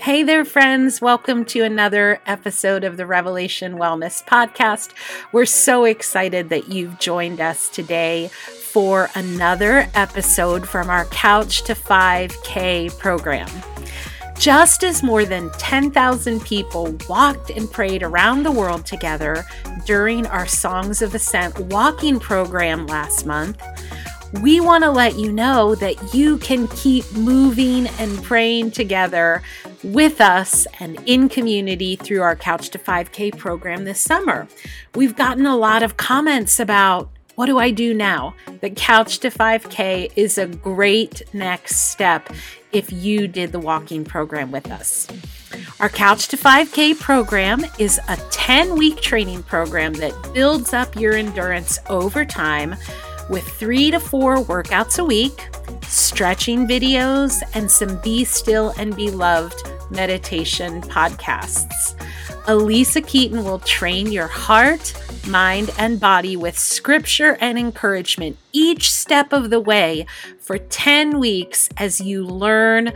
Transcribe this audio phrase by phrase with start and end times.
[0.00, 1.00] Hey there, friends.
[1.00, 4.90] Welcome to another episode of the Revelation Wellness Podcast.
[5.30, 11.74] We're so excited that you've joined us today for another episode from our Couch to
[11.74, 13.48] 5K program.
[14.36, 19.46] Just as more than 10,000 people walked and prayed around the world together
[19.86, 23.62] during our Songs of Ascent walking program last month,
[24.42, 29.40] we want to let you know that you can keep moving and praying together
[29.84, 34.48] with us and in community through our Couch to 5K program this summer.
[34.94, 38.34] We've gotten a lot of comments about what do I do now?
[38.60, 42.32] The Couch to 5K is a great next step
[42.72, 45.08] if you did the walking program with us.
[45.80, 51.14] Our Couch to 5K program is a 10 week training program that builds up your
[51.14, 52.76] endurance over time
[53.28, 55.48] with three to four workouts a week,
[55.82, 61.94] stretching videos, and some Be Still and Be Loved meditation podcasts.
[62.46, 64.92] Alisa Keeton will train your heart,
[65.26, 70.06] mind, and body with scripture and encouragement each step of the way
[70.38, 72.92] for 10 weeks as you learn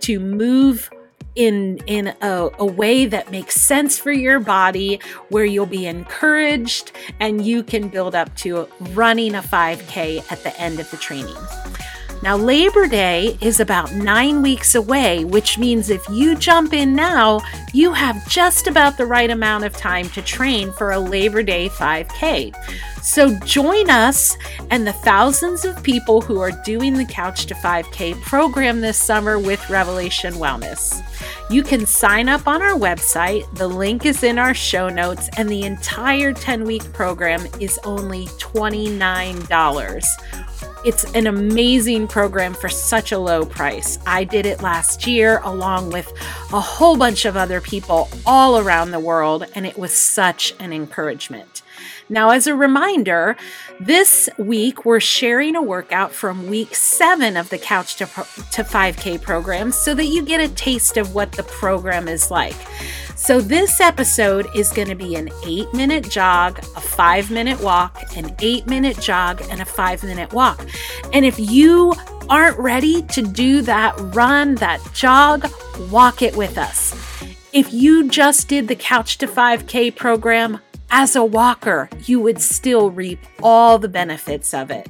[0.00, 0.90] to move
[1.36, 6.92] in in a, a, way that makes sense for your body where you'll be encouraged
[7.20, 11.36] and you can build up to running a 5k at the end of the training
[12.22, 17.40] now, Labor Day is about nine weeks away, which means if you jump in now,
[17.72, 21.70] you have just about the right amount of time to train for a Labor Day
[21.70, 22.54] 5K.
[23.02, 24.36] So join us
[24.70, 29.38] and the thousands of people who are doing the Couch to 5K program this summer
[29.38, 31.02] with Revelation Wellness.
[31.48, 33.50] You can sign up on our website.
[33.56, 38.26] The link is in our show notes, and the entire 10 week program is only
[38.26, 40.06] $29
[40.82, 43.98] it's an amazing program for such a low price.
[44.06, 46.10] I did it last year along with
[46.52, 50.72] a whole bunch of other people all around the world, and it was such an
[50.72, 51.62] encouragement.
[52.10, 53.36] Now, as a reminder,
[53.78, 59.22] this week we're sharing a workout from week seven of the Couch to, to 5K
[59.22, 62.56] program so that you get a taste of what the program is like.
[63.14, 68.16] So, this episode is going to be an eight minute jog, a five minute walk,
[68.16, 70.66] an eight minute jog, and a five minute walk.
[71.12, 71.94] And if you
[72.28, 75.48] aren't ready to do that run, that jog,
[75.90, 76.92] walk it with us.
[77.52, 82.90] If you just did the Couch to 5K program, as a walker, you would still
[82.90, 84.88] reap all the benefits of it.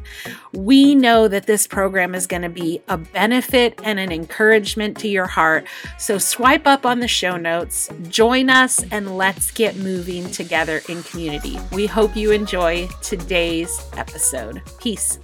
[0.52, 5.08] We know that this program is going to be a benefit and an encouragement to
[5.08, 5.66] your heart.
[5.98, 11.02] So swipe up on the show notes, join us, and let's get moving together in
[11.02, 11.58] community.
[11.72, 14.62] We hope you enjoy today's episode.
[14.80, 15.18] Peace.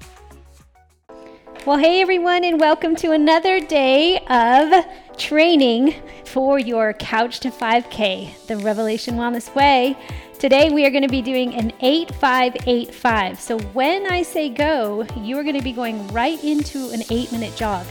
[1.66, 8.46] Well, hey everyone, and welcome to another day of training for your Couch to 5K,
[8.46, 9.96] the Revelation Wellness Way.
[10.38, 13.40] Today we are going to be doing an 8585.
[13.40, 17.32] So when I say go, you are going to be going right into an eight
[17.32, 17.84] minute jog.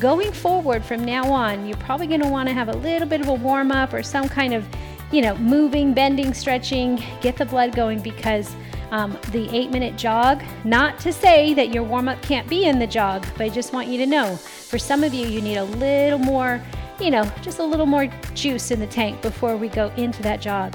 [0.00, 3.20] Going forward from now on, you're probably going to want to have a little bit
[3.20, 4.66] of a warm up or some kind of,
[5.12, 8.56] you know, moving, bending, stretching, get the blood going because
[8.90, 12.78] um, the eight minute jog, not to say that your warm up can't be in
[12.78, 15.56] the jog, but I just want you to know for some of you, you need
[15.56, 16.60] a little more,
[16.98, 20.40] you know, just a little more juice in the tank before we go into that
[20.40, 20.74] jog.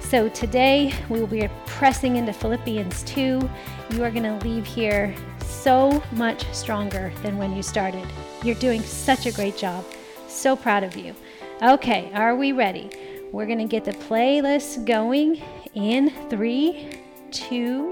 [0.00, 3.50] So today we will be pressing into Philippians 2.
[3.90, 8.06] You are going to leave here so much stronger than when you started.
[8.42, 9.84] You're doing such a great job.
[10.26, 11.14] So proud of you.
[11.62, 12.88] Okay, are we ready?
[13.32, 15.42] We're going to get the playlist going
[15.74, 16.88] in three,
[17.30, 17.90] two,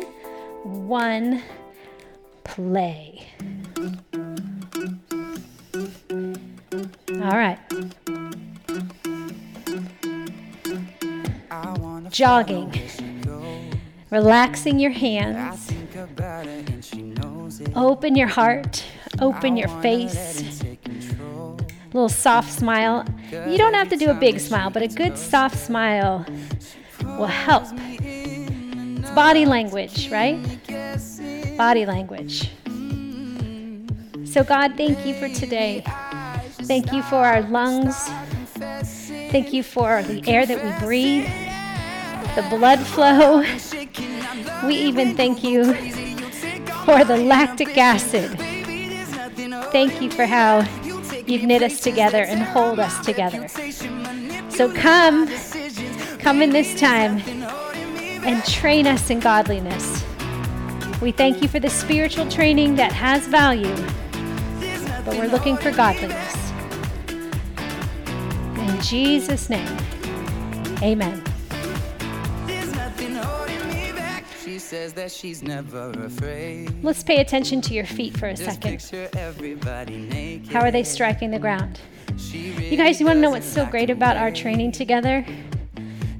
[0.63, 1.43] one,
[2.45, 3.27] play.
[7.23, 7.59] All right.
[12.17, 12.73] jogging,
[14.11, 15.71] relaxing your hands.
[17.75, 18.83] Open your heart,
[19.21, 20.63] open your face.
[21.93, 23.05] Little soft smile.
[23.31, 26.25] You don't have to do a big smile, but a good soft smile
[27.05, 27.69] will help.
[29.17, 30.37] Body language, right?
[31.57, 32.51] Body language.
[34.27, 35.83] So, God, thank you for today.
[36.69, 37.97] Thank you for our lungs.
[39.33, 41.27] Thank you for the air that we breathe
[42.35, 43.41] the blood flow.
[44.69, 45.73] We even thank you
[46.85, 48.39] for the lactic acid.
[49.73, 50.69] Thank you for how
[51.27, 53.49] you've knit us together and hold us together.
[54.51, 55.27] So come,
[56.19, 57.36] come in this time
[58.27, 60.05] and train us in godliness.
[61.01, 63.77] We thank you for the spiritual training that has value,
[65.05, 66.35] but we're looking for godliness.
[68.59, 69.79] In Jesus' name,
[70.83, 71.23] amen.
[74.59, 76.83] says that she's never afraid.
[76.83, 78.83] Let's pay attention to your feet for a second.
[80.51, 81.79] How are they striking the ground?
[82.33, 85.25] You guys, you want to know what's so great about our training together?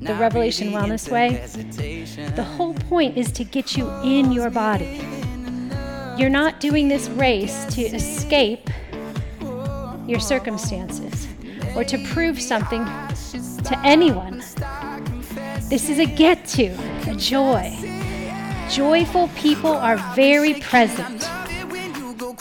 [0.07, 1.45] The Revelation Wellness Way?
[2.37, 5.01] The whole point is to get you in your body.
[6.17, 8.71] You're not doing this race to escape
[10.07, 11.27] your circumstances
[11.75, 14.39] or to prove something to anyone.
[15.69, 16.69] This is a get to,
[17.11, 17.77] a joy.
[18.71, 21.29] Joyful people are very present.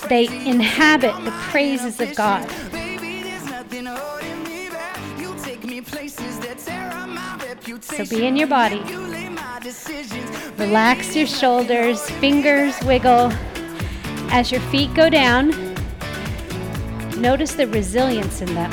[0.07, 2.47] They inhabit the praises of God.
[7.81, 8.79] So be in your body.
[10.57, 13.31] Relax your shoulders, fingers wiggle.
[14.29, 15.49] As your feet go down,
[17.19, 18.69] notice the resilience in them,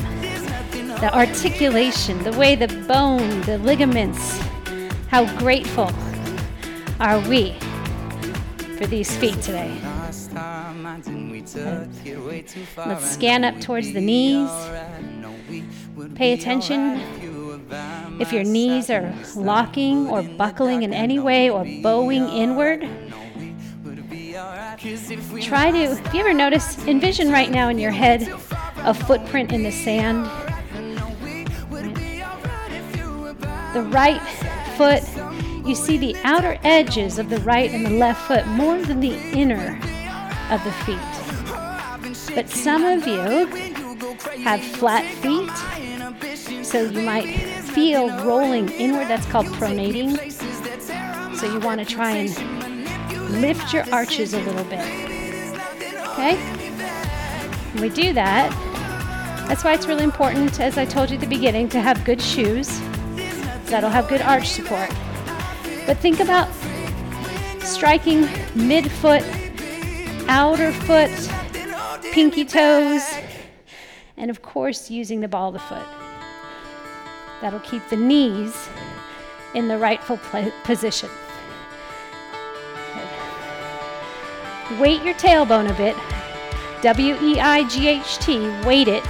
[1.00, 4.38] the articulation, the way the bone, the ligaments,
[5.08, 5.90] how grateful
[7.00, 7.52] are we
[8.76, 9.74] for these feet today?
[12.76, 14.50] Let's scan up towards the knees.
[16.14, 17.21] Pay attention
[18.20, 22.80] if your knees are locking or buckling in any way or bowing inward.
[25.40, 28.22] Try to, if you ever notice, envision right now in your head
[28.78, 30.24] a footprint in the sand.
[33.74, 34.20] The right
[34.76, 35.02] foot
[35.64, 39.14] you see the outer edges of the right and the left foot more than the
[39.32, 39.78] inner
[40.50, 42.34] of the feet.
[42.34, 43.46] But some of you
[44.42, 49.08] have flat feet, so you might feel rolling inward.
[49.08, 50.16] That's called pronating.
[51.36, 54.80] So you want to try and lift your arches a little bit.
[56.10, 56.36] Okay?
[57.72, 58.50] When we do that,
[59.48, 62.20] that's why it's really important, as I told you at the beginning, to have good
[62.20, 62.80] shoes
[63.66, 64.88] that'll have good arch support.
[65.86, 66.48] But think about
[67.60, 68.24] striking
[68.54, 69.24] midfoot,
[70.28, 71.10] outer foot,
[72.12, 73.02] pinky toes,
[74.16, 76.01] and of course using the ball of the foot.
[77.42, 78.70] That'll keep the knees
[79.54, 81.10] in the rightful pl- position.
[82.94, 84.80] Good.
[84.80, 85.94] Weight your tailbone a bit.
[86.82, 89.04] W E I G H T, weight it.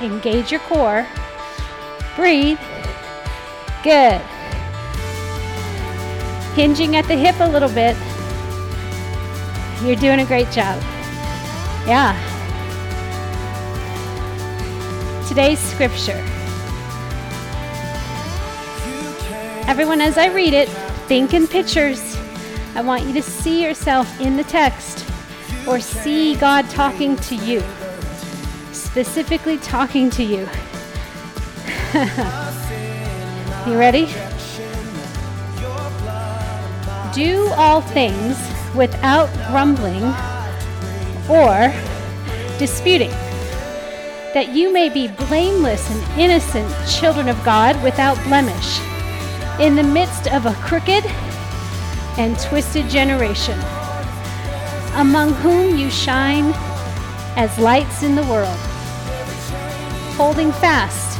[0.00, 1.04] Engage your core.
[2.14, 2.60] Breathe.
[3.82, 4.22] Good
[6.54, 7.96] hinging at the hip a little bit.
[9.82, 10.78] You're doing a great job.
[11.86, 12.14] Yeah.
[15.26, 16.22] Today's scripture.
[19.70, 20.68] Everyone, as I read it,
[21.06, 22.18] think in pictures.
[22.74, 25.06] I want you to see yourself in the text
[25.68, 27.62] or see God talking to you,
[28.72, 30.48] specifically talking to you.
[33.70, 34.12] you ready?
[37.12, 38.36] do all things
[38.74, 40.02] without grumbling
[41.30, 41.72] or
[42.58, 43.10] disputing,
[44.34, 48.80] that you may be blameless and innocent children of God without blemish,
[49.60, 51.04] in the midst of a crooked
[52.16, 53.58] and twisted generation,
[54.94, 56.52] among whom you shine
[57.36, 58.56] as lights in the world,
[60.16, 61.18] holding fast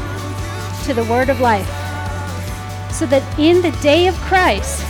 [0.86, 1.68] to the word of life,
[2.90, 4.86] so that in the day of Christ,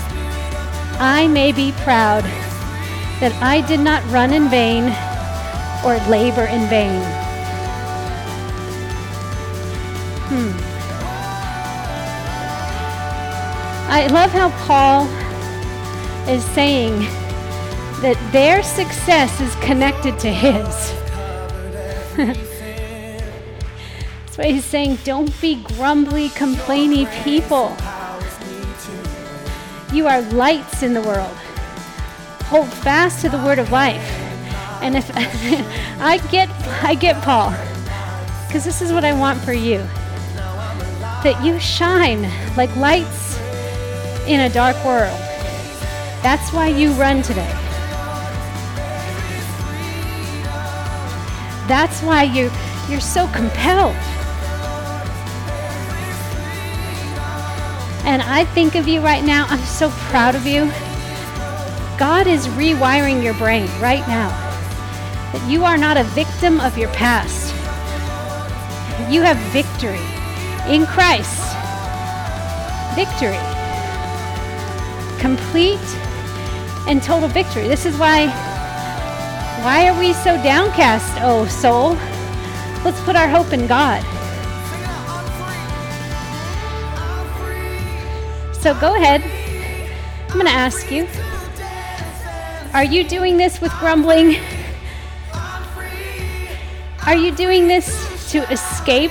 [1.01, 2.23] I may be proud
[3.19, 4.85] that I did not run in vain
[5.85, 7.03] or labor in vain.
[10.29, 10.70] Hmm.
[13.93, 15.07] I love how Paul
[16.29, 17.01] is saying
[18.03, 20.93] that their success is connected to his.
[24.25, 27.77] That's why he's saying, don't be grumbly, complainy people.
[29.93, 31.37] You are lights in the world.
[32.45, 34.09] Hold fast to the word of life.
[34.83, 35.11] And if
[36.01, 36.49] I get
[36.85, 37.51] I get Paul,
[38.47, 39.79] because this is what I want for you.
[41.25, 43.30] That you shine like lights
[44.31, 45.19] in a dark world.
[46.23, 47.51] That's why you run today.
[51.67, 52.49] That's why you
[52.89, 53.97] you're so compelled.
[58.07, 60.71] And I think of you right now, I'm so proud of you.
[61.99, 64.29] God is rewiring your brain right now.
[65.33, 67.53] That you are not a victim of your past.
[69.11, 69.99] You have victory
[70.73, 71.47] in Christ.
[72.95, 73.60] Victory
[75.21, 75.79] complete
[76.89, 77.69] and total victory.
[77.69, 78.27] This is why
[79.63, 81.91] why are we so downcast, oh soul?
[82.83, 84.03] Let's put our hope in God.
[88.61, 89.23] So go ahead.
[90.31, 91.09] I'm going to ask you
[92.73, 94.37] Are you doing this with grumbling?
[97.07, 99.11] Are you doing this to escape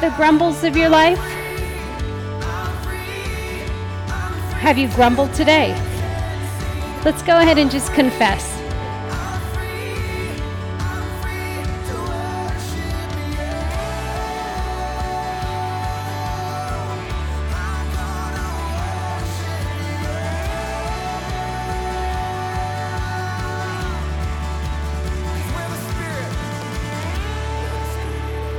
[0.00, 1.35] the grumbles of your life?
[4.66, 5.70] Have you grumbled today?
[7.04, 8.52] Let's go ahead and just confess.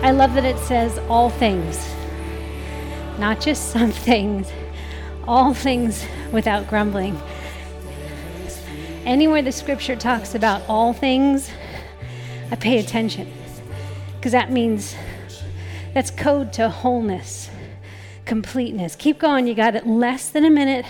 [0.01, 1.93] I love that it says all things,
[3.19, 4.49] not just some things,
[5.27, 7.19] all things without grumbling.
[9.05, 11.49] Anywhere the scripture talks about all things,
[12.51, 13.31] I pay attention
[14.15, 14.95] because that means
[15.93, 17.49] that's code to wholeness,
[18.25, 18.95] completeness.
[18.95, 19.47] Keep going.
[19.47, 20.85] You got it less than a minute.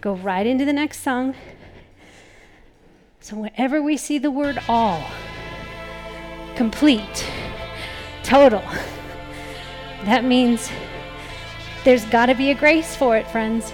[0.00, 1.34] Go right into the next song.
[3.20, 5.02] So, whenever we see the word all,
[6.56, 7.26] complete,
[8.22, 8.62] total.
[10.04, 10.70] That means
[11.84, 13.72] there's got to be a grace for it, friends.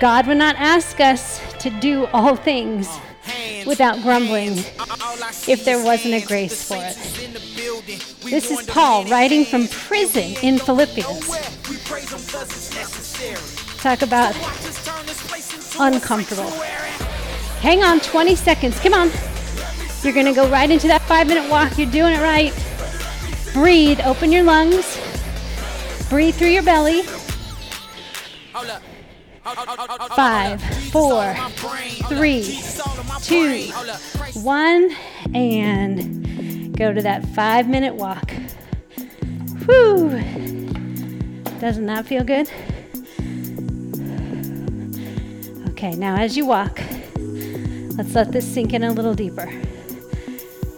[0.00, 2.88] God would not ask us to do all things
[3.66, 4.58] without grumbling
[5.46, 6.96] if there wasn't a grace for it.
[8.22, 11.28] This is Paul writing from prison in Philippians.
[13.78, 14.34] Talk about
[15.78, 16.50] uncomfortable.
[17.60, 18.78] Hang on 20 seconds.
[18.80, 19.10] Come on.
[20.02, 21.76] You're going to go right into that five minute walk.
[21.76, 22.52] You're doing it right.
[23.52, 24.98] Breathe, open your lungs.
[26.08, 27.02] Breathe through your belly.
[30.16, 31.34] Five, four,
[32.08, 32.60] three,
[33.22, 33.70] two,
[34.34, 34.90] one,
[35.34, 38.30] and go to that five minute walk.
[39.66, 40.20] Whew.
[41.60, 42.48] Doesn't that feel good?
[45.70, 46.80] Okay, now as you walk,
[47.96, 49.50] let's let this sink in a little deeper.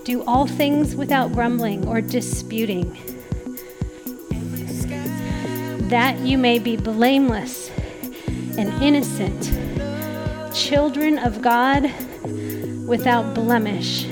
[0.04, 2.96] Do all things without grumbling or disputing,
[5.90, 7.68] that you may be blameless
[8.56, 9.52] and innocent,
[10.54, 11.82] children of God
[12.86, 14.04] without blemish,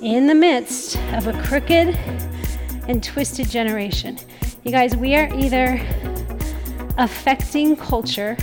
[0.00, 1.94] in the midst of a crooked
[2.88, 4.18] and twisted generation.
[4.62, 5.78] You guys, we are either
[6.96, 8.34] affecting culture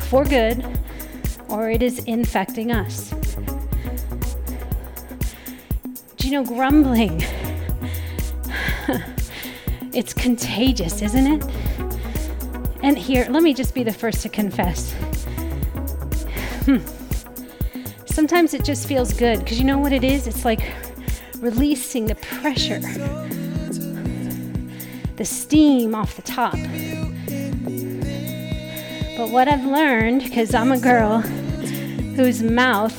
[0.00, 0.66] for good
[1.48, 3.08] or it is infecting us.
[6.18, 7.24] Do you know grumbling?
[9.94, 11.44] it's contagious, isn't it?
[12.82, 14.92] And here, let me just be the first to confess.
[16.64, 16.78] Hmm.
[18.06, 20.26] Sometimes it just feels good because you know what it is?
[20.26, 20.60] It's like
[21.38, 22.80] releasing the pressure,
[25.16, 26.56] the steam off the top.
[29.16, 31.20] But what I've learned, because I'm a girl
[32.16, 32.98] whose mouth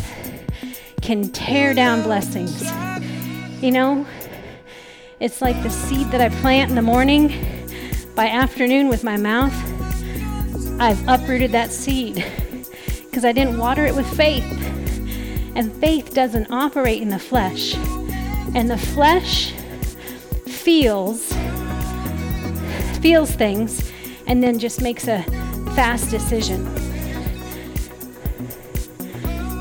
[1.01, 2.63] can tear down blessings,
[3.61, 4.05] you know,
[5.23, 7.29] it's like the seed that I plant in the morning.
[8.13, 9.53] By afternoon, with my mouth,
[10.81, 12.25] I've uprooted that seed
[13.05, 14.43] because I didn't water it with faith.
[15.55, 17.73] And faith doesn't operate in the flesh.
[18.53, 19.53] And the flesh
[20.45, 21.31] feels
[22.99, 23.93] feels things
[24.27, 25.23] and then just makes a
[25.73, 26.65] fast decision.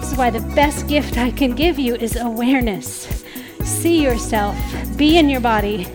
[0.00, 3.22] This is why the best gift I can give you is awareness.
[3.62, 4.56] See yourself,
[4.96, 5.86] be in your body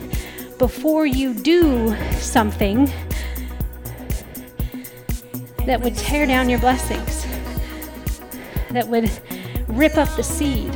[0.58, 2.92] before you do something
[5.66, 7.26] that would tear down your blessings,
[8.72, 9.12] that would
[9.68, 10.72] rip up the seed.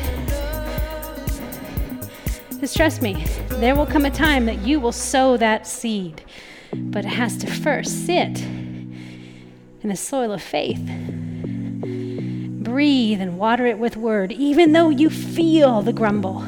[2.60, 6.24] Just trust me, there will come a time that you will sow that seed,
[6.74, 10.82] but it has to first sit in the soil of faith.
[12.64, 16.46] Breathe and water it with word, even though you feel the grumble.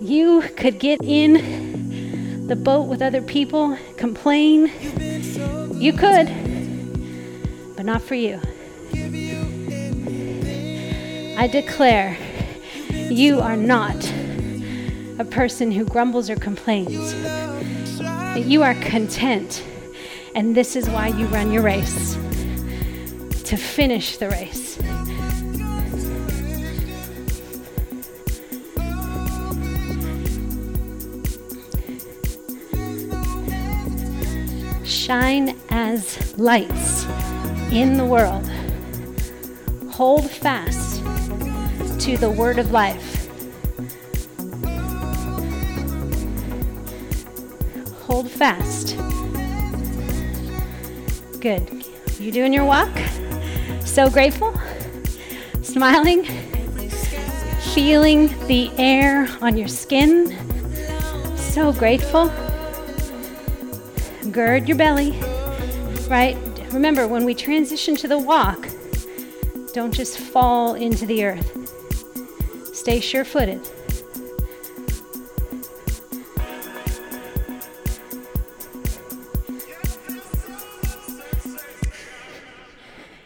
[0.00, 4.70] You could get in the boat with other people, complain.
[5.74, 6.28] You could
[7.78, 8.40] but not for you.
[11.38, 12.18] I declare
[12.90, 13.94] you are not
[15.20, 17.14] a person who grumbles or complains.
[18.36, 19.62] You are content,
[20.34, 22.14] and this is why you run your race
[23.44, 24.76] to finish the race.
[35.08, 37.06] Shine as lights
[37.72, 38.46] in the world.
[39.90, 40.96] Hold fast
[42.00, 43.26] to the word of life.
[48.02, 48.98] Hold fast
[51.40, 51.86] Good.
[52.20, 52.90] You doing your walk?
[53.86, 54.52] So grateful?
[55.62, 56.24] Smiling?
[57.72, 60.36] Feeling the air on your skin?
[61.36, 62.30] So grateful.
[64.38, 65.10] Gird your belly,
[66.06, 66.36] right?
[66.70, 68.68] Remember, when we transition to the walk,
[69.74, 72.72] don't just fall into the earth.
[72.72, 73.60] Stay sure footed.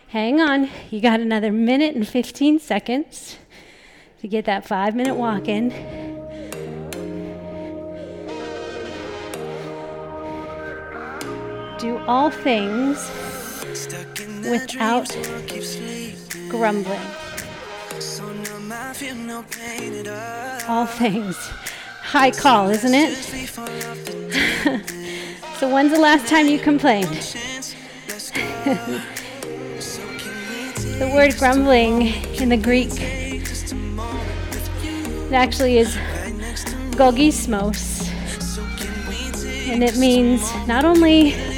[0.09, 3.37] Hang on, you got another minute and 15 seconds
[4.23, 6.02] to get that five minute walk in.
[11.83, 13.11] Do all things
[14.49, 15.11] without
[16.49, 17.01] grumbling.
[20.69, 21.37] All things.
[22.03, 23.17] High call, isn't it?
[25.59, 27.09] so, when's the last time you complained?
[31.01, 32.03] the word grumbling
[32.41, 35.97] in the Greek it actually is
[36.93, 38.09] gogismos,
[39.69, 41.52] and it means not only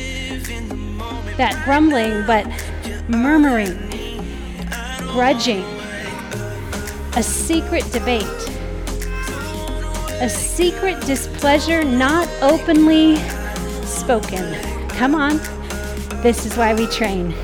[1.36, 2.46] that grumbling, but
[3.08, 3.76] murmuring,
[5.12, 5.64] grudging,
[7.16, 8.22] a secret debate,
[10.20, 13.16] a secret displeasure not openly
[13.84, 14.54] spoken.
[14.90, 15.38] Come on,
[16.22, 17.34] this is why we train.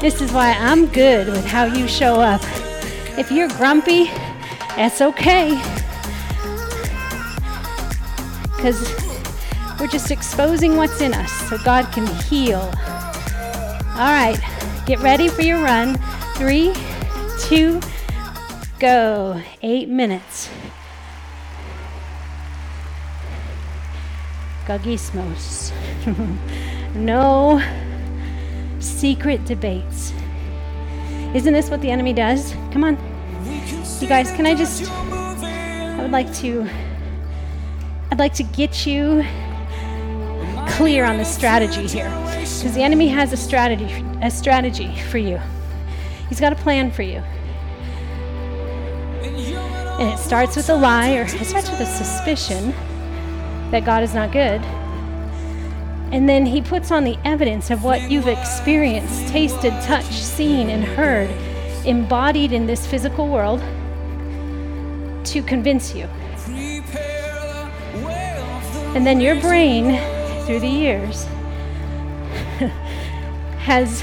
[0.00, 2.40] This is why I'm good with how you show up.
[3.18, 4.04] If you're grumpy,
[4.76, 5.60] that's okay.
[8.56, 9.09] Because
[9.80, 12.60] we're just exposing what's in us so God can heal.
[13.96, 14.38] All right,
[14.84, 15.96] get ready for your run.
[16.34, 16.74] Three,
[17.40, 17.80] two,
[18.78, 19.40] go.
[19.62, 20.50] Eight minutes.
[24.66, 25.72] Gogismos.
[26.94, 27.60] no
[28.80, 30.12] secret debates.
[31.34, 32.52] Isn't this what the enemy does?
[32.70, 32.98] Come on.
[34.00, 36.68] You guys, can I just I would like to
[38.10, 39.24] I'd like to get you
[40.70, 42.10] clear on the strategy here.
[42.30, 45.40] Because the enemy has a strategy a strategy for you.
[46.28, 47.22] He's got a plan for you.
[49.98, 52.72] And it starts with a lie or it starts with a suspicion
[53.70, 54.60] that God is not good.
[56.12, 60.84] And then he puts on the evidence of what you've experienced, tasted, touched, seen, and
[60.84, 61.30] heard,
[61.86, 63.60] embodied in this physical world
[65.26, 66.04] to convince you.
[68.92, 69.94] And then your brain,
[70.50, 71.26] through the years,
[73.60, 74.02] has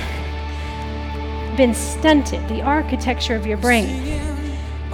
[1.58, 4.22] been stunted, the architecture of your brain,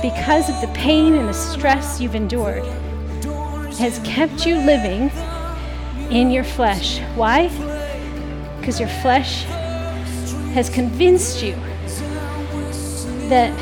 [0.01, 2.65] because of the pain and the stress you've endured,
[3.77, 5.11] has kept you living
[6.09, 6.99] in your flesh.
[7.13, 7.49] Why?
[8.59, 9.43] Because your flesh
[10.55, 11.53] has convinced you
[13.29, 13.53] that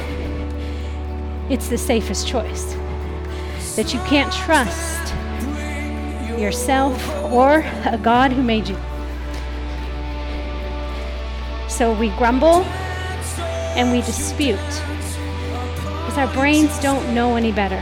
[1.52, 2.74] it's the safest choice,
[3.76, 5.01] that you can't trust
[6.42, 8.78] yourself or a God who made you.
[11.70, 12.64] So we grumble
[13.78, 14.60] and we dispute
[16.12, 17.82] because our brains don't know any better.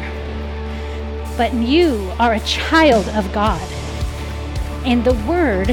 [1.35, 3.61] But you are a child of God.
[4.85, 5.69] And the Word,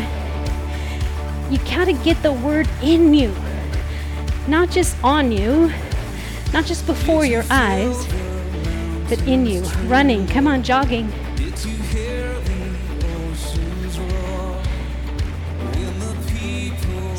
[1.51, 3.35] you gotta get the Word in you,
[4.49, 5.73] not just on you,
[6.53, 8.07] not just before your eyes,
[9.09, 10.27] but in you, running.
[10.27, 11.13] Come on, jogging.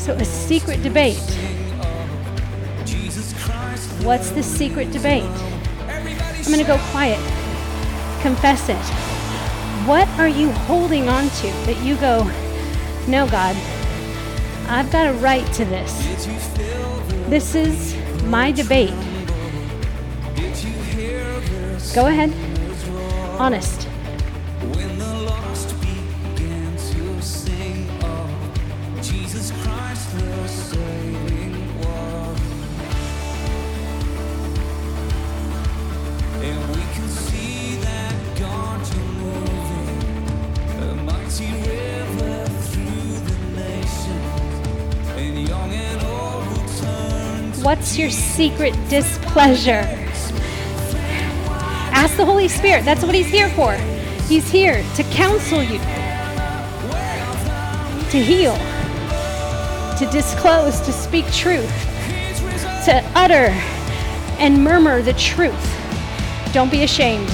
[0.08, 1.18] So, a secret debate.
[4.00, 5.22] What's the secret debate?
[5.22, 7.18] I'm going to go quiet.
[8.22, 8.82] Confess it.
[9.86, 12.24] What are you holding on to that you go,
[13.06, 13.54] no, God,
[14.70, 15.92] I've got a right to this?
[17.28, 17.94] This is
[18.24, 18.94] my debate.
[21.94, 22.32] Go ahead.
[23.38, 23.87] Honest.
[47.62, 49.82] What's your secret displeasure?
[51.92, 52.84] Ask the Holy Spirit.
[52.84, 53.74] That's what He's here for.
[54.28, 55.78] He's here to counsel you,
[58.10, 58.54] to heal,
[59.98, 61.68] to disclose, to speak truth,
[62.84, 63.48] to utter
[64.38, 65.74] and murmur the truth.
[66.52, 67.28] Don't be ashamed.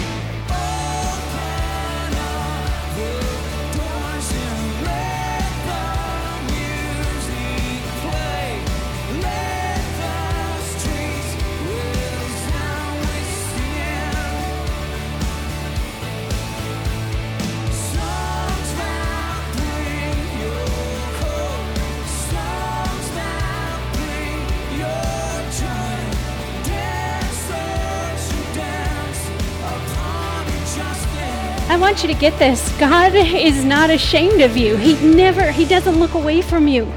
[31.95, 32.77] Want you to get this.
[32.81, 34.75] God is not ashamed of you.
[34.77, 36.93] He never, He doesn't look away from you.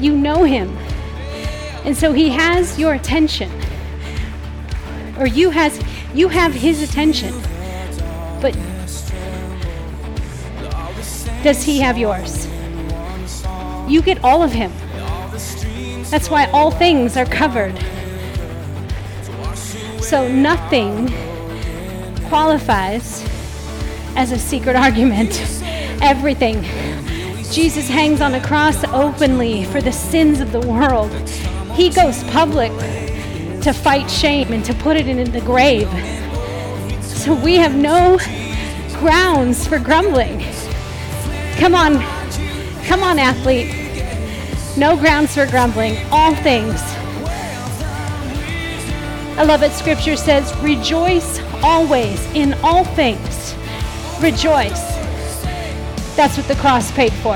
[0.00, 0.76] You know Him.
[1.84, 3.48] And so He has your attention.
[5.16, 5.80] Or you has
[6.12, 7.32] you have His attention.
[8.40, 8.54] But
[11.44, 12.48] does He have yours?
[13.88, 14.72] You get all of Him.
[16.10, 17.78] That's why all things are covered.
[20.00, 21.08] So nothing
[22.28, 23.31] qualifies
[24.16, 25.40] as a secret argument.
[26.02, 26.62] Everything.
[27.50, 31.12] Jesus hangs on a cross openly for the sins of the world.
[31.72, 32.72] He goes public
[33.62, 35.88] to fight shame and to put it in the grave.
[37.02, 38.18] So we have no
[38.98, 40.40] grounds for grumbling.
[41.58, 42.00] Come on,
[42.84, 43.82] come on, athlete.
[44.76, 45.96] No grounds for grumbling.
[46.10, 46.80] All things.
[49.38, 49.72] I love it.
[49.72, 53.31] Scripture says, Rejoice always in all things.
[54.22, 54.94] Rejoice.
[56.14, 57.34] That's what the cross paid for.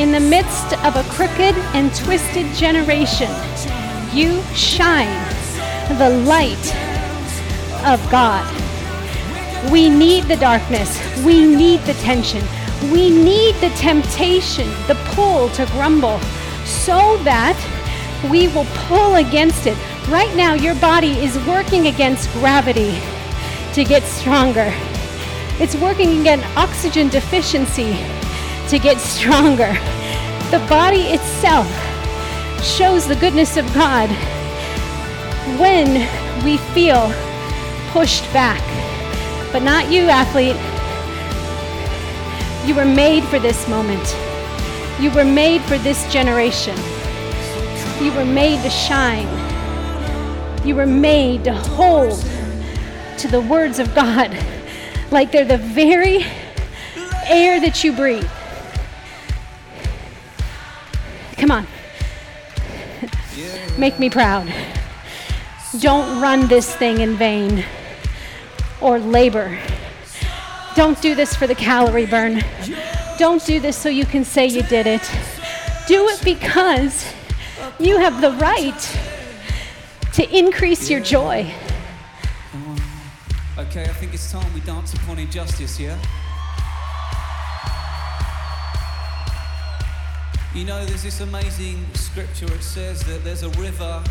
[0.00, 3.30] In the midst of a crooked and twisted generation,
[4.14, 5.28] you shine
[5.98, 6.74] the light
[7.84, 8.44] of God.
[9.72, 11.00] We need the darkness.
[11.24, 12.44] We need the tension.
[12.92, 16.20] We need the temptation, the pull to grumble,
[16.64, 17.58] so that
[18.30, 19.76] we will pull against it.
[20.08, 22.96] Right now, your body is working against gravity
[23.72, 24.72] to get stronger.
[25.58, 27.96] It's working against oxygen deficiency
[28.68, 29.72] to get stronger.
[30.50, 31.83] The body itself
[32.64, 34.08] shows the goodness of God
[35.60, 35.94] when
[36.44, 37.12] we feel
[37.92, 38.62] pushed back.
[39.52, 40.56] But not you, athlete.
[42.66, 44.16] You were made for this moment.
[44.98, 46.76] You were made for this generation.
[48.02, 49.28] You were made to shine.
[50.66, 52.18] You were made to hold
[53.18, 54.36] to the words of God
[55.10, 56.24] like they're the very
[57.26, 58.28] air that you breathe.
[61.36, 61.66] Come on.
[63.76, 64.52] Make me proud.
[65.80, 67.64] Don't run this thing in vain
[68.80, 69.58] or labor.
[70.76, 72.42] Don't do this for the calorie burn.
[73.18, 75.02] Don't do this so you can say you did it.
[75.88, 77.12] Do it because
[77.80, 78.98] you have the right
[80.12, 81.52] to increase your joy.
[83.58, 85.98] Okay, I think it's time we dance upon injustice, yeah?
[90.54, 92.46] You know, there's this amazing scripture.
[92.46, 94.04] It says that there's a river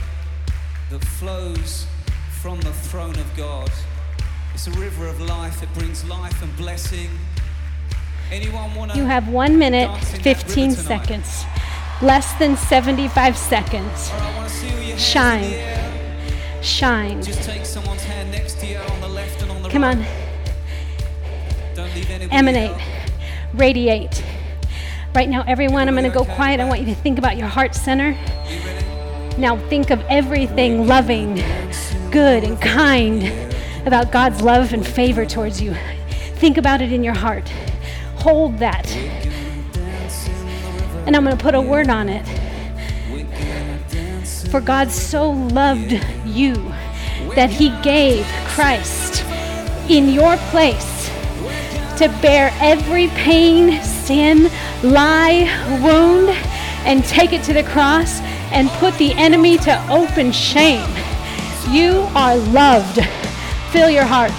[0.90, 1.86] that flows
[2.42, 3.72] from the throne of God.
[4.54, 5.64] It's a river of life.
[5.64, 7.10] It brings life and blessing.
[8.30, 8.98] Anyone want to?
[8.98, 11.46] You have one minute, dance in that 15 seconds.
[12.02, 14.10] Less than 75 seconds.
[14.12, 15.44] All right, I want to see all your hands Shine.
[15.46, 16.62] in the air.
[16.62, 17.22] Shine.
[17.24, 19.98] Just take someone's hand next to you on the left and on the Come right.
[19.98, 20.06] on.
[21.74, 22.72] Don't leave anybody Emanate.
[22.72, 22.82] out.
[23.54, 24.24] Radiate.
[25.16, 26.60] Right now, everyone, I'm going to go quiet.
[26.60, 28.14] I want you to think about your heart center.
[29.38, 31.36] Now, think of everything loving,
[32.10, 33.32] good, and kind
[33.86, 35.76] about God's love and favor towards you.
[36.38, 37.48] Think about it in your heart.
[38.16, 38.92] Hold that.
[41.06, 42.26] And I'm going to put a word on it.
[44.50, 45.92] For God so loved
[46.26, 46.56] you
[47.36, 49.24] that he gave Christ
[49.90, 51.08] in your place
[51.98, 54.50] to bear every pain, sin,
[54.84, 55.44] lie,
[55.82, 56.30] wound,
[56.86, 58.20] and take it to the cross
[58.52, 60.90] and put the enemy to open shame.
[61.70, 63.00] You are loved.
[63.72, 64.32] Fill your heart.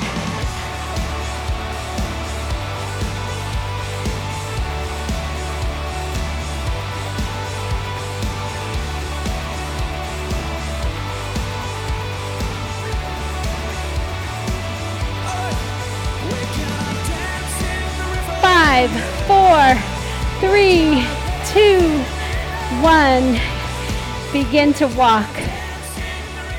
[24.65, 25.29] Begin to walk.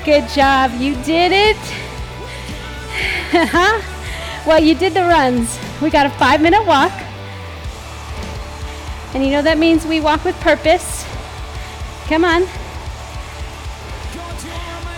[0.06, 0.80] Good job.
[0.80, 1.58] You did it.
[4.46, 5.58] well, you did the runs.
[5.82, 6.92] We got a five minute walk.
[9.16, 11.04] And you know that means we walk with purpose.
[12.06, 12.44] Come on.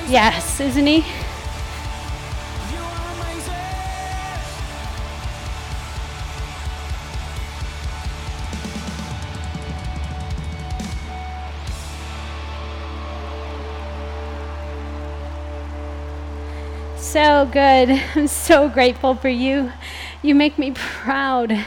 [0.09, 1.05] Yes, isn't he?
[17.17, 17.89] So good.
[18.15, 19.71] I'm so grateful for you.
[20.21, 21.65] You make me proud.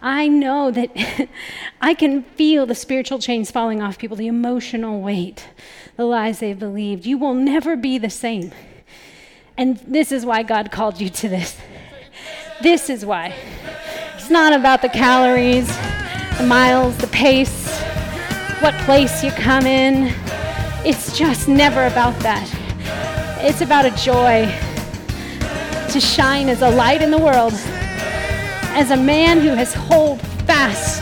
[0.00, 1.28] I know that
[1.80, 5.48] I can feel the spiritual chains falling off people, the emotional weight,
[5.96, 7.04] the lies they've believed.
[7.04, 8.52] You will never be the same.
[9.56, 11.58] And this is why God called you to this.
[12.62, 13.34] This is why.
[14.14, 15.66] It's not about the calories,
[16.38, 17.76] the miles, the pace,
[18.60, 20.14] what place you come in.
[20.86, 22.48] It's just never about that.
[23.40, 24.48] It's about a joy
[25.96, 27.54] to shine as a light in the world,
[28.74, 31.00] as a man who has hold fast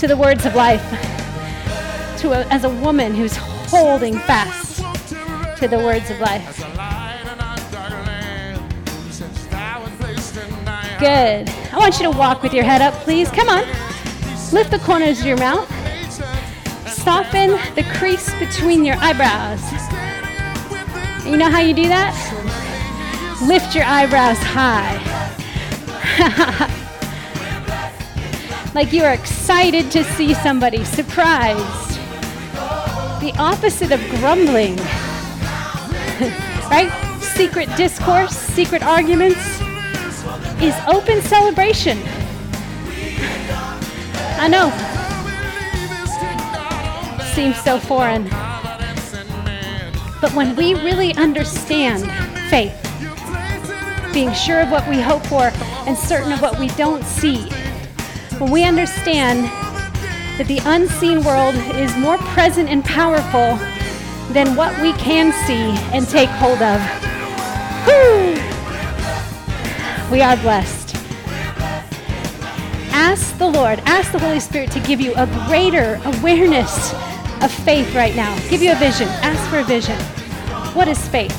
[0.00, 0.82] to the words of life,
[2.18, 4.78] to a, as a woman who's holding fast
[5.56, 6.58] to the words of life.
[10.98, 11.48] Good.
[11.72, 13.30] I want you to walk with your head up, please.
[13.30, 13.64] Come on.
[14.52, 15.68] Lift the corners of your mouth.
[16.88, 19.62] Soften the crease between your eyebrows.
[21.24, 22.41] You know how you do that?
[23.46, 24.98] Lift your eyebrows high.
[28.74, 31.98] like you are excited to see somebody, surprised.
[33.20, 34.76] The opposite of grumbling.
[36.70, 36.90] right?
[37.20, 39.60] Secret discourse, secret arguments
[40.62, 41.98] is open celebration.
[44.38, 44.70] I know.
[47.34, 48.24] Seems so foreign.
[50.20, 52.08] But when we really understand
[52.48, 52.81] faith,
[54.12, 55.50] being sure of what we hope for
[55.86, 57.48] and certain of what we don't see,
[58.38, 59.44] when we understand
[60.38, 63.58] that the unseen world is more present and powerful
[64.32, 66.80] than what we can see and take hold of.
[70.10, 70.94] We are blessed.
[72.94, 76.92] Ask the Lord, ask the Holy Spirit to give you a greater awareness
[77.42, 78.36] of faith right now.
[78.48, 79.08] Give you a vision.
[79.22, 79.98] Ask for a vision.
[80.74, 81.36] What is faith?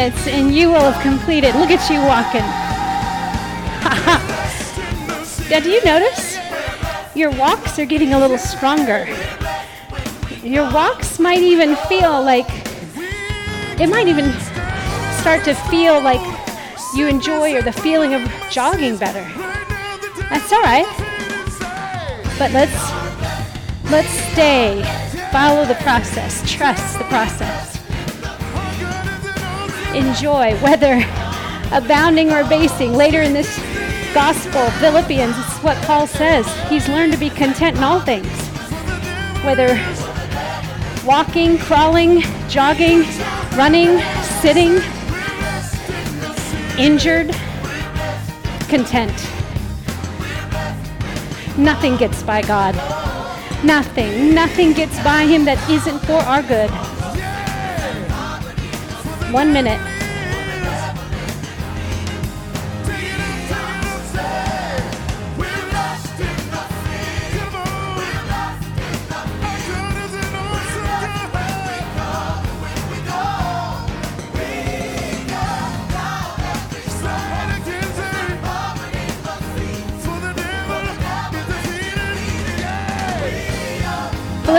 [0.00, 1.54] Minutes, and you will have completed.
[1.56, 2.40] Look at you walking.
[5.50, 6.38] now, do you notice?
[7.14, 9.06] Your walks are getting a little stronger.
[10.42, 12.48] Your walks might even feel like,
[13.78, 14.32] it might even
[15.20, 16.22] start to feel like
[16.94, 19.24] you enjoy or the feeling of jogging better.
[20.30, 20.86] That's all right.
[22.38, 22.90] But let's
[23.90, 24.82] let's stay
[25.30, 27.49] Follow the process, trust the process.
[30.00, 30.94] Enjoy, whether
[31.72, 32.94] abounding or basing.
[32.94, 33.54] Later in this
[34.14, 36.46] gospel, Philippians, is what Paul says.
[36.70, 38.26] He's learned to be content in all things.
[39.44, 39.76] Whether
[41.04, 43.00] walking, crawling, jogging,
[43.56, 44.00] running,
[44.40, 44.80] sitting,
[46.78, 47.34] injured,
[48.68, 49.12] content.
[51.58, 52.74] Nothing gets by God.
[53.62, 56.70] Nothing, nothing gets by him that isn't for our good.
[59.30, 59.89] One minute.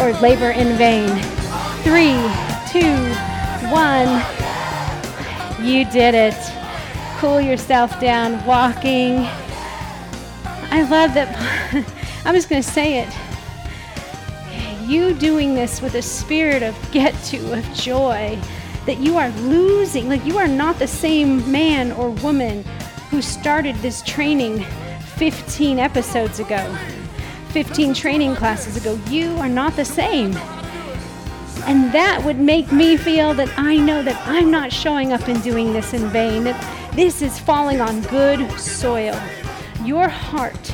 [0.00, 1.08] or labor in vain.
[1.82, 2.16] Three,
[2.70, 2.94] two,
[3.70, 4.22] one.
[5.64, 6.34] You did it.
[7.18, 9.26] Cool yourself down, walking.
[10.70, 11.34] I love that.
[12.24, 13.08] I'm just going to say it.
[14.86, 18.38] You doing this with a spirit of get to, of joy,
[18.84, 22.64] that you are losing, like you are not the same man or woman
[23.10, 24.64] who started this training
[25.16, 26.76] 15 episodes ago.
[27.50, 28.98] 15 training classes ago.
[29.08, 30.36] You are not the same.
[31.66, 35.42] And that would make me feel that I know that I'm not showing up and
[35.42, 39.20] doing this in vain, that this is falling on good soil.
[39.84, 40.68] Your heart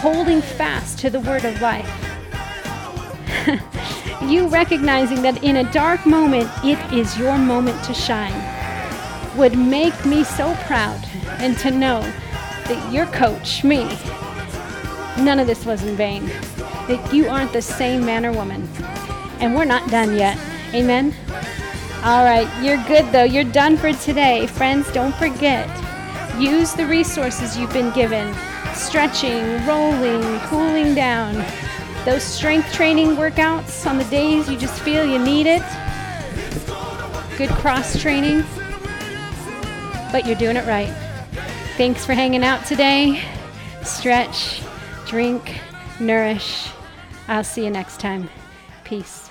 [0.00, 1.88] holding fast to the word of life.
[4.22, 8.34] you recognizing that in a dark moment, it is your moment to shine,
[9.36, 11.00] would make me so proud
[11.38, 12.00] and to know
[12.66, 13.84] that your coach, me,
[15.18, 16.26] none of this was in vain.
[16.86, 18.68] That you aren't the same man or woman.
[19.40, 20.38] And we're not done yet.
[20.74, 21.14] Amen?
[22.04, 23.24] All right, you're good though.
[23.24, 24.46] You're done for today.
[24.46, 25.68] Friends, don't forget.
[26.38, 28.34] Use the resources you've been given
[28.78, 31.44] stretching, rolling, cooling down.
[32.04, 35.62] Those strength training workouts on the days you just feel you need it.
[37.36, 38.44] Good cross training.
[40.10, 40.92] But you're doing it right.
[41.76, 43.22] Thanks for hanging out today.
[43.82, 44.62] Stretch,
[45.08, 45.60] drink,
[45.98, 46.70] nourish.
[47.26, 48.28] I'll see you next time.
[48.84, 49.27] Peace.